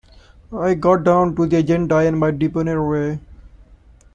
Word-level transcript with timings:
I 0.57 0.73
got 0.73 1.03
down 1.03 1.35
to 1.35 1.45
the 1.45 1.57
agenda 1.57 1.99
in 1.99 2.17
my 2.17 2.31
debonair 2.31 2.81
way. 2.81 3.19